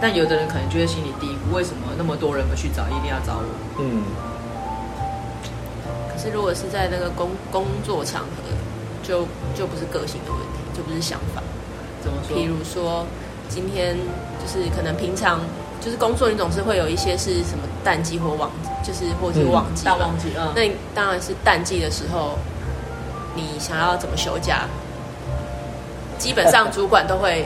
[0.00, 3.44] 但有的人可能觉得心里嘀咕：为什么那么多人不去找，一定要找我？
[3.80, 4.02] 嗯。
[6.10, 8.42] 可是如果是在那个工工作场合，
[9.02, 11.42] 就就不是个性的问题，就不是想法。
[12.02, 12.36] 怎么说？
[12.36, 13.04] 比如说
[13.48, 13.96] 今天
[14.40, 15.40] 就是可能平常。
[15.80, 20.28] 就是工作，你总是会有一些是什么淡季或旺季，就是或是旺季，淡旺季。
[20.36, 22.38] 嗯，那你当然是淡季的时候，
[23.34, 24.62] 你想要怎么休假，
[26.18, 27.44] 基本上主管都会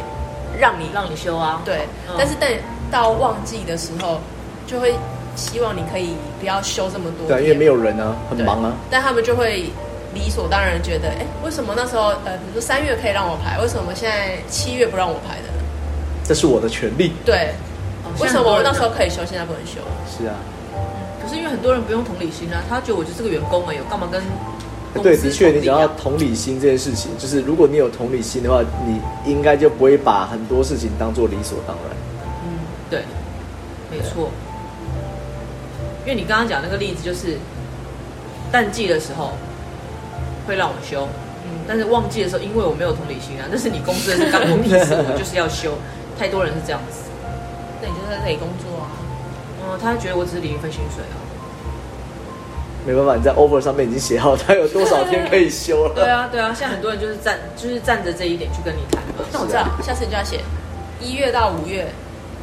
[0.59, 1.61] 让你 让你休啊。
[1.65, 2.51] 对，嗯、但是但
[2.91, 4.21] 到旺季的时候，
[4.67, 4.95] 就会
[5.35, 7.27] 希望你可以不要休这么多。
[7.27, 8.73] 对，因为没有人啊，很忙啊。
[8.91, 9.71] 但他们就会
[10.15, 15.49] 理所当然觉得，哎，为什么那时候呃，比如说三月可以让我排，为什么现在七月不让我排的？
[16.25, 17.15] 这是我的权利。
[17.25, 17.51] 对。
[18.21, 19.81] 为什么我那时候可以休，现在不能休？
[20.11, 20.35] 是啊，
[21.23, 24.21] 可是因为很多人不用同理心啊，他觉得我就是个员工而已，我干嘛跟
[24.95, 25.13] 公司同理啊？
[25.15, 31.97] 对，的确，你讲到同理心这件事情，就是如果你有同理心的话，你应该就不会把很多事情当做理所当然。
[32.45, 32.59] 嗯，
[32.91, 33.03] 对，
[33.91, 34.31] 没错。
[36.05, 37.37] 因为你刚刚讲那个例子，就是
[38.51, 39.33] 淡季的时候
[40.47, 41.07] 会让我休，
[41.45, 45.73] 嗯，但是旺季的时候，因为我没有同理心啊，但是你公司的是干我屁事， 我就是要休。
[46.19, 47.08] 太多人是这样子。
[47.81, 48.91] 那你就在这里工作啊？
[49.63, 51.17] 嗯，他觉得我只是领一份薪水啊。
[52.87, 55.95] 没办法，你在 offer 上面已经写好他有多少天可以休了。
[55.95, 59.03] 对啊，对啊，现在很多人就是站，就是站着这一点去跟你谈。
[59.31, 60.41] 那我知道，下次你就要写
[61.01, 61.87] 一月到五月，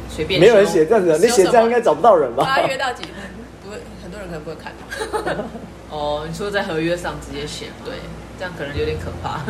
[0.08, 0.38] 随便。
[0.40, 2.44] 没有人写这样子，你写这样应该找不到人吧？
[2.44, 3.02] 八月到几？
[3.64, 4.72] 不会，很多人可能不会看。
[5.90, 7.94] 哦，你说在合约上直接写，对，
[8.38, 9.40] 这样可能有点可怕。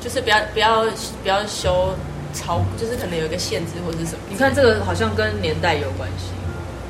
[0.00, 0.84] 就是不要不要
[1.22, 1.94] 不要休。
[2.34, 4.18] 超就是可能有一个限制或者是什么？
[4.28, 6.30] 你看这个好像跟年代有关系，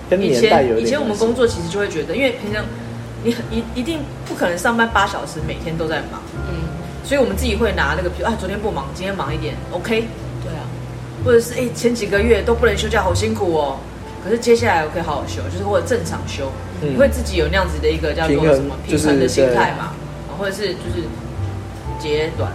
[0.09, 0.83] 跟年代有关系。
[0.83, 2.65] 以前以前我们工作其实就会觉得，因为平常
[3.25, 6.69] 你很一一定不可能上班八小时，每天都在忙，嗯，
[7.05, 10.07] 所以我们自己会拿那个，比如啊，昨天不忙，今天忙一点，OK，
[10.45, 10.63] 对啊，
[11.25, 13.79] 或者是哎前几个月都不能休假，好辛苦哦，
[14.23, 16.51] 可是接下来我可以好好休，就是或者正常休，
[16.83, 19.93] 嗯、你会自己有那样子的一个叫做什么平衡的心态嘛，
[20.39, 21.03] 或者是就是
[21.99, 22.53] 截短。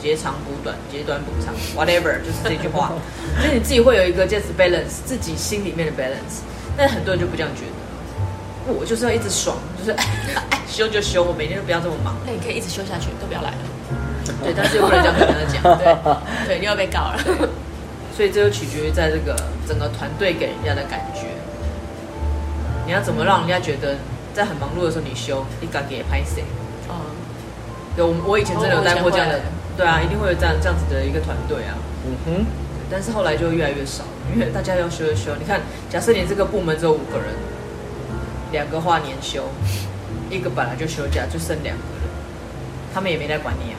[0.00, 2.92] 截长补短，截短补长，whatever， 就是这句话，
[3.42, 6.42] 就是你自己会有一个 just balance，自己心里面的 balance。
[6.76, 9.90] 但很多人就不这样觉得，我就是要一直爽，就是
[10.50, 12.16] 哎休就休，我每天都不要这么忙。
[12.26, 13.58] 那你可以一直休下去，都不要来了。
[14.42, 15.96] 对，但是又不能这样跟他讲， 对
[16.46, 17.18] 对，你要被告了。
[18.16, 19.36] 所以这就取决于在这个
[19.68, 21.28] 整个团队给人家的感觉。
[22.86, 23.96] 你要怎么让人家觉得
[24.34, 26.42] 在很忙碌的时候你休，你敢给拍谁？
[26.88, 27.14] 哦、嗯，
[27.96, 29.40] 对，我我以前真的有带过这样的，
[29.76, 31.76] 对啊，一定会有这样这样子的一个团队啊。
[32.06, 32.46] 嗯哼，
[32.90, 35.30] 但是后来就越来越少，因为大家要休一休。
[35.38, 35.60] 你看，
[35.90, 37.34] 假设你这个部门只有五个人，
[38.52, 39.42] 两个话年休，
[40.30, 42.08] 一个本来就休假，就剩两个人，
[42.94, 43.76] 他们也没来管你啊。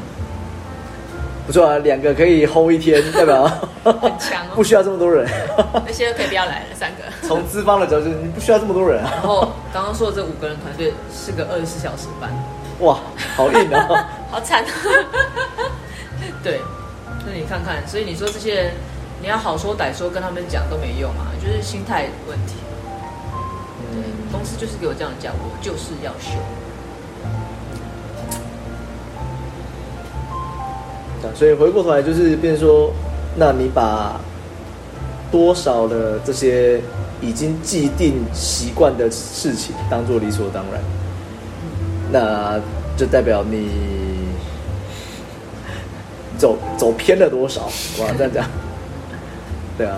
[1.47, 3.47] 不错啊，两个可以 hold 一天，代表？
[3.85, 5.25] 很强哦，不需要这么多人。
[5.85, 7.03] 那些可以不要来了，三个。
[7.25, 9.09] 从资方的角度，你不需要这么多人啊。
[9.13, 12.29] 然后刚刚说的这五个人团队是个二十四小时班，
[12.81, 12.99] 哇，
[13.37, 14.65] 好硬啊，好惨。
[16.47, 16.61] 对，
[17.25, 18.71] 那你看看，所以你说这些人，
[19.21, 22.53] 你要好说歹说跟他们讲都没用啊，就是心态问题。
[23.91, 26.39] 对，公司就是给我这样讲，我就是要休。
[31.35, 32.93] 所以回过头来就是变说，
[33.35, 34.17] 那你把
[35.29, 36.79] 多少的这些
[37.19, 40.81] 已经既定习惯的事情当做理所当然，
[42.09, 42.57] 那
[42.95, 44.06] 就代表你
[46.37, 47.65] 走走偏了多少？
[47.99, 48.45] 哇，这样讲，
[49.77, 49.97] 对啊。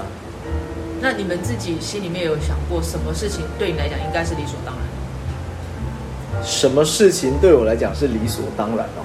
[1.01, 6.43] 那你们自己心里面有想过，什么事情对你来讲应该是理所当然？
[6.43, 9.03] 什么事情对我来讲是理所当然哦？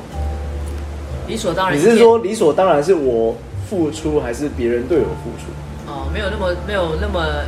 [1.27, 3.35] 理所当然，你是说理所当然是我
[3.68, 5.47] 付出，还是别人对我付出？
[5.90, 7.44] 哦，没有那么没有那么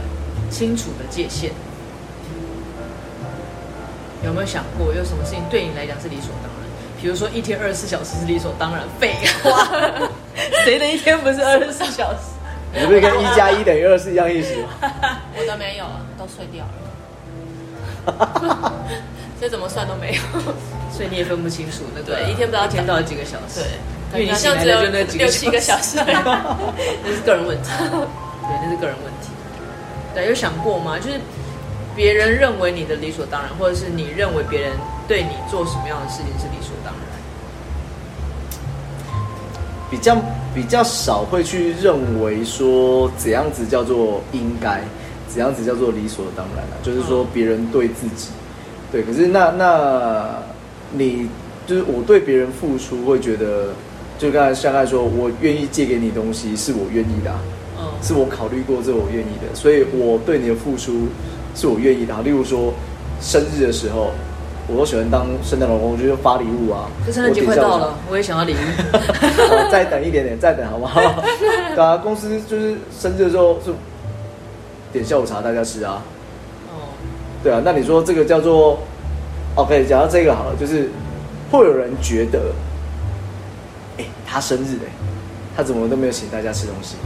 [0.51, 1.53] 清楚的界限。
[4.25, 6.56] 有没有想过，有什么事情对你来讲是理所当然？
[7.07, 9.65] 比如说一天二十四小时是理所当然，废话，
[10.67, 12.19] 谁的一天不是二十四小时？
[12.75, 14.71] 你不是跟一加一等于二是一样意思吗？
[15.39, 16.73] 我都没有啊，都睡掉了。
[19.41, 20.23] 这怎么算都没有，
[20.93, 22.17] 所以你也分不清楚那个。
[22.19, 23.61] 对，一天不知道一天到底几个小时。
[24.11, 25.99] 对，因为你醒来的就那几个六七个小时。
[26.03, 27.71] 那是个人问题。
[27.89, 28.01] 对，
[28.65, 29.29] 那是个人问题。
[30.13, 30.99] 对，有想过吗？
[30.99, 31.21] 就是
[31.95, 34.73] 别人认为你的理所当然，或者是你认为别人
[35.07, 37.03] 对你做什么样的事情是理所当然？
[39.91, 40.17] 比较
[40.55, 44.83] 比较少会去认为说怎样子叫做应该，
[45.29, 46.75] 怎样子叫做理所当然啊？
[46.83, 48.29] 就是说别人对自己。
[48.91, 50.43] 对，可是那那，
[50.93, 51.29] 你
[51.67, 53.75] 就是我对别人付出，会觉得，
[54.19, 57.33] 就刚才像刚才说，我愿意借给你东西，是我愿意的，
[57.79, 61.09] 嗯，是我考虑过，这我愿意的，所以我对你的付出
[61.55, 62.23] 是我愿意的。
[62.23, 62.73] 例如说，
[63.21, 64.13] 生日的时候，
[64.69, 66.91] 我都喜欢当圣诞老公，我就发礼物啊。
[67.07, 68.57] 这圣诞节快到了，我也想要礼物。
[69.71, 71.01] 再等一点点，再等好不好？
[71.75, 73.73] 对啊，公司就是生日的时候是
[74.93, 76.03] 点下午茶大家吃啊。
[77.45, 78.79] 对啊，那你说这个叫做
[79.55, 80.89] ，OK，讲到这个好了，就是
[81.51, 82.41] 会有人觉得，
[83.99, 84.91] 哎，他生日哎，
[85.57, 86.97] 他怎么都没有请大家吃东西？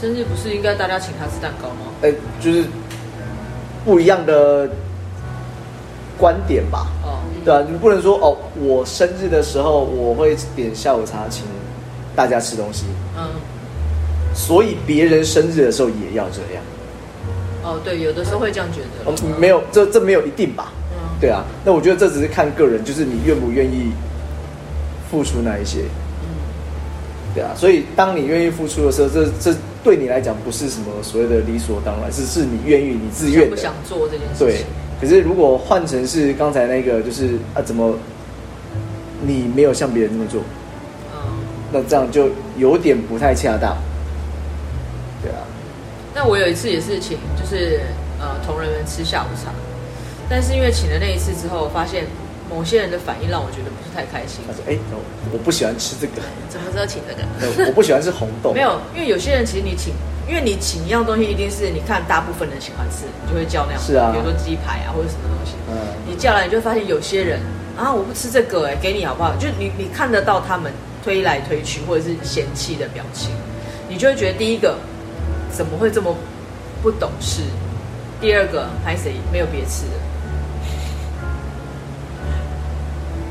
[0.00, 1.90] 生日不是应该大家请他吃蛋糕吗？
[2.02, 2.64] 哎，就是
[3.84, 4.68] 不一样的
[6.18, 6.86] 观点吧。
[7.02, 11.44] 哦，对啊，你不能说哦，我生日的时候我会点下午茶请
[12.14, 12.86] 大家吃东西。
[13.16, 13.24] 嗯，
[14.34, 16.62] 所以别人生日的时候也要这样。
[17.62, 19.10] 哦，对，有的时候会这样觉得。
[19.10, 20.72] 嗯，没有，这这没有一定吧？
[20.92, 21.44] 嗯，对啊。
[21.64, 23.90] 那我觉得这只是看个人，就是你愿不愿意
[25.10, 25.80] 付出那一些。
[26.22, 26.28] 嗯，
[27.34, 27.50] 对啊。
[27.56, 33.56] 所以当你愿意付出的时候，这这对你来讲不是什么所谓的理所当然，是是你愿意、你自愿的。
[33.56, 34.44] 不想做这件事。
[34.44, 34.64] 对。
[35.00, 37.94] 可是如果换成是刚才那个，就是啊，怎么
[39.22, 40.40] 你没有像别人这么做？
[41.12, 41.18] 嗯，
[41.72, 43.76] 那这样就有点不太恰当。
[45.22, 45.38] 对啊。
[46.14, 47.80] 那我有一次也是请，就是
[48.18, 49.50] 呃同仁们吃下午茶，
[50.30, 52.06] 但是因为请了那一次之后，我发现
[52.48, 54.40] 某些人的反应让我觉得不是太开心。
[54.46, 54.78] 他说：“哎、欸，
[55.30, 57.68] 我不喜欢吃这个。”怎么知道请这个？
[57.68, 58.52] 我不喜欢吃红豆。
[58.56, 59.92] 没有，因为有些人其实你请，
[60.28, 63.80] 因为你请一样东西，一定是你看大部分人喜欢吃，你就会叫那样。
[63.80, 64.10] 是啊。
[64.12, 65.54] 比如说鸡排啊，或者什么东西。
[65.70, 65.76] 嗯。
[66.06, 67.40] 你叫来，你就会发现有些人
[67.76, 69.34] 啊，我不吃这个、欸，哎，给你好不好？
[69.36, 70.72] 就你你看得到他们
[71.04, 73.30] 推来推去，或者是嫌弃的表情，
[73.88, 74.76] 你就会觉得第一个。
[75.48, 76.14] 怎么会这么
[76.82, 77.40] 不懂事？
[78.20, 79.92] 第二个，拍谁没有别吃的？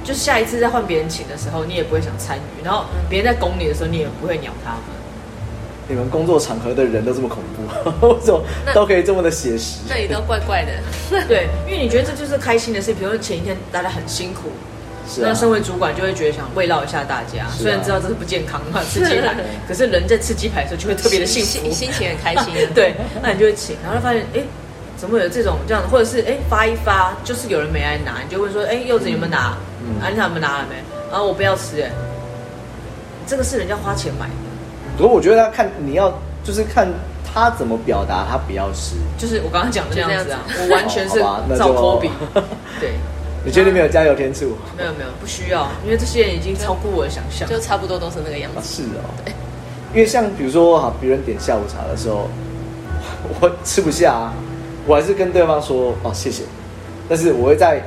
[0.04, 2.64] 就是下一次再换别人请的时候，你也不会想参与。
[2.64, 4.95] 然后别人在拱你的时候，你也不会鸟他们。
[5.88, 8.42] 你们工作场合的人都这么恐怖， 为什么
[8.74, 9.80] 都可以这么的写实？
[9.88, 10.72] 那里都怪怪的。
[11.28, 12.94] 对，因为你觉得这就是开心的事。
[12.94, 14.50] 比如说前一天大家很辛苦。
[15.08, 19.36] 是啊、那身为主管就会觉得想慰劳一下大家，啊、虽然知道这是不健康嘛，吃鸡排，
[19.68, 22.56] 可是人在吃鸡排的时候就会特别的幸福，心，心情很开心。
[22.74, 24.42] 对，那你就会请，然后发现哎，
[24.98, 29.56] 怎么会有这种这样的，或者是哎发一发，就是有人没来拿，你就问说，哎，柚子有没有拿？
[29.86, 30.76] 嗯，安妮塔们拿了没？
[31.12, 31.92] 然后我不要吃，哎，
[33.28, 34.34] 这个是人家花钱买的。
[34.98, 36.88] 不过我觉得他看你要就是看
[37.34, 41.20] 他怎么表达，他不要吃，就是我刚刚讲的这样子啊，我完全是
[41.58, 42.10] 照科比。
[42.80, 42.92] 对，
[43.44, 44.58] 你确定没有加油添醋？
[44.78, 48.84] 没有没有，不需要，因为这些人已经超过我的想象，就差不多都是那个样子。
[48.84, 49.34] 是哦，对，
[49.94, 52.30] 因为像比如说哈，别人点下午茶的时候，
[53.42, 54.34] 我吃不下啊。
[54.88, 56.44] 我还是跟对方说哦，谢谢，
[57.10, 57.82] 但是我会在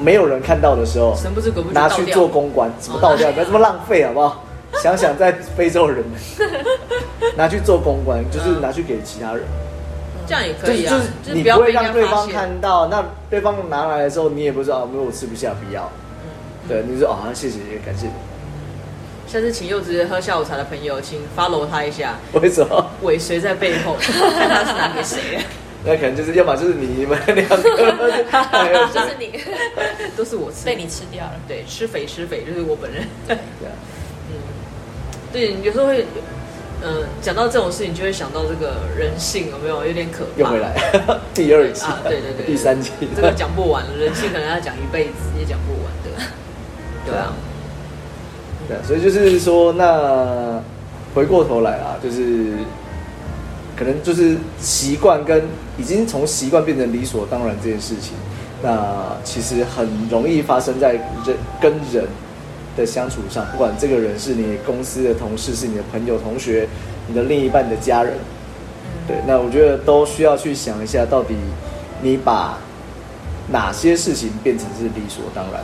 [0.00, 3.30] 没有人看到的时候，神不知鬼不觉拿去做公关，怎么倒掉？
[3.30, 4.44] 不要这么浪费，好不好？
[4.80, 6.18] 想想在非洲人们
[7.36, 9.42] 拿去做公关，就是拿去给其他人，
[10.26, 11.00] 这样也可以啊。
[11.22, 15.90] 就是你不会让对方看到，那对方拿来的时候，你也不知道，没有我吃不下，不要。
[16.68, 18.12] 对，你说啊，谢谢，也感谢你。
[19.26, 22.16] 下次请柚子喝下午茶的朋友，请 follow 他一下。
[22.40, 22.90] 为什么？
[23.02, 25.38] 尾随在背后， 看他是拿给谁。
[25.84, 27.56] 那可能就是要么就是你们两个，
[28.92, 29.32] 就是你，
[30.16, 31.32] 都是我吃，被你吃掉了。
[31.48, 33.02] 对，吃肥吃肥就是我本人。
[33.26, 33.66] 对，嗯，
[35.32, 36.04] 对，有时候会，
[36.82, 40.40] 嗯，讲到这种事情，就会想到这个人性有没有有点可怕？
[40.40, 40.74] 又回来
[41.32, 46.24] 第二集啊，对对对，第三集，这个讲不完，人性可能要讲一辈子也讲不完的。
[47.06, 47.32] 对啊，
[48.68, 50.62] 对，所以就是说，那
[51.14, 52.52] 回过头来啊，就是。
[53.74, 55.42] 可能就是习惯跟
[55.78, 58.12] 已经从习惯变成理所当然这件事情，
[58.62, 62.06] 那其实很容易发生在人跟人
[62.76, 66.68] 的相处上，不管这个人是你公司的同事，是你的朋友、同学，
[67.06, 68.14] 你的另一半、你的家人，
[69.06, 71.34] 对，那我觉得都需要去想一下，到底
[72.00, 72.58] 你把
[73.50, 75.62] 哪些事情变成是理所当然。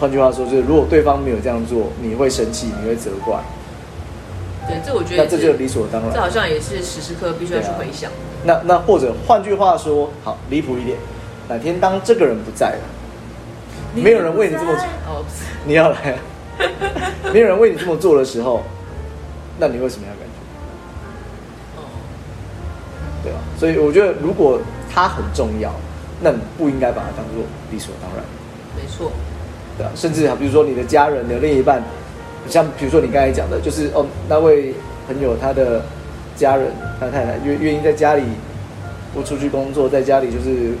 [0.00, 3.38] 换句话说，就是如果对方没有这样做，你会生气，你会责怪。
[4.66, 6.12] 对，这我觉得那这就理所当然。
[6.12, 8.10] 这好像也是时时刻刻必须要去回想。
[8.44, 10.98] 那那或者换句话说，好离谱一点，
[11.48, 12.82] 哪天当这个人不在了，
[13.94, 15.24] 没有人为你这么做，哦，
[15.64, 16.16] 你要来，
[17.32, 18.62] 没有人为你这么做的时候，
[19.58, 21.80] 那你为什么要感觉？
[21.80, 21.82] 哦，
[23.22, 24.60] 对啊，所以我觉得如果
[24.92, 25.72] 他很重要，
[26.20, 28.24] 那你不应该把它当做理所当然。
[28.76, 29.10] 没错。
[29.76, 31.82] 对啊，甚至啊，比如说你的家人、你的另一半。
[32.46, 34.74] 像比如说你刚才讲的，就是哦，那位
[35.06, 35.80] 朋友他的
[36.36, 36.66] 家人，
[37.00, 38.22] 他太太愿愿意在家里
[39.14, 40.74] 不出去工作，在家里就是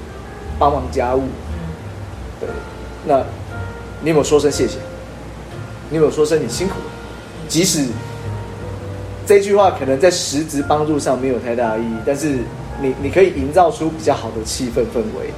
[0.58, 1.22] 帮忙家务，
[2.38, 2.50] 对，
[3.06, 3.22] 那
[4.02, 4.78] 你有没有说声谢谢？
[5.90, 6.74] 你有没有说声你辛苦？
[7.48, 7.86] 即使
[9.26, 12.38] 这句话可能在实质帮助上没有太大的意义，但是
[12.80, 15.30] 你你可以营造出比较好的气氛氛围，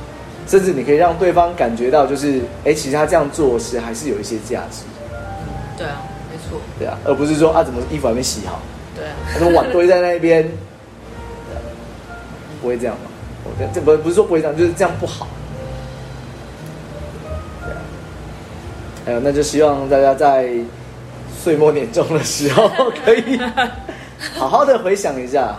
[0.47, 4.83] 甚至你可以让对方感觉到，就是哎，其实他这样做是还是有一些价值。
[5.77, 6.03] 对啊。
[6.29, 8.61] 没错对啊，而不是说啊，怎么衣服还没洗好？
[8.95, 10.49] 对啊，那种碗堆在那边，
[12.61, 13.11] 不会这样吗？
[13.45, 15.27] 我这不不是说不会这样，就是这样不好。
[19.07, 20.51] 还有那就希望大家在
[21.43, 22.69] 岁末年终的时候，
[23.05, 23.41] 可以
[24.35, 25.55] 好好的回想一下，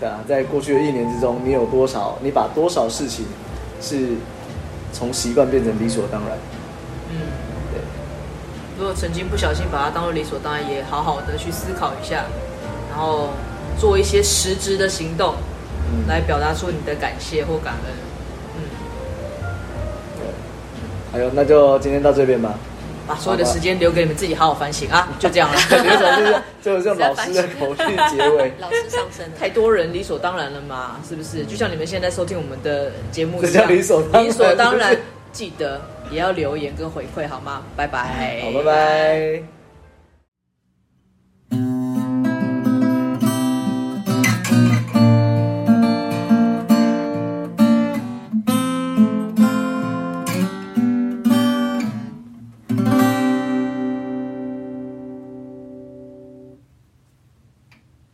[0.00, 3.26] 对啊，在过去的一年之中，你有多少，你把多少事情
[3.82, 4.08] 是
[4.90, 6.38] 从习惯变成理所当然。
[7.10, 7.18] 嗯，
[7.74, 7.80] 对
[8.78, 12.24] 如果曾经不小心把它当做理所当然，也好好的去思考一下，
[12.88, 13.28] 然后
[13.78, 15.34] 做一些实质的行动，
[15.92, 17.92] 嗯、来表达出你的感谢或感恩。
[21.12, 22.54] 还有那就今天到这边吧，
[23.06, 25.56] 把所有的时间留给你们自己好好反省啊，就这样了。
[26.62, 27.82] 就是就是用老师的口气
[28.16, 31.44] 结尾，老师上身，太多人理所当然了嘛，是不是？
[31.44, 34.96] 就像你们现在收听我们的节目一样，理所当然，理所当然，
[35.32, 35.80] 记得。
[36.10, 37.62] 也要留言跟回馈好吗？
[37.74, 38.42] 拜拜。
[38.42, 39.51] 好，拜拜。